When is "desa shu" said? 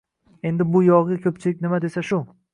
1.87-2.23